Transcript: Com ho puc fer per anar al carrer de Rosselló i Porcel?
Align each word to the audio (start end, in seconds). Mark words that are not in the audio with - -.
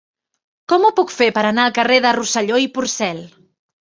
Com 0.73 0.87
ho 0.87 0.91
puc 0.99 1.13
fer 1.17 1.27
per 1.37 1.43
anar 1.49 1.65
al 1.69 1.75
carrer 1.77 1.99
de 2.07 2.15
Rosselló 2.21 2.59
i 2.67 2.67
Porcel? 2.79 3.23